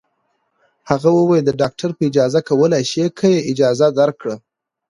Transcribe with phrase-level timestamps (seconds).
[0.89, 4.35] هغې وویل: د ډاکټر په اجازه کولای شې، که یې اجازه درکړه.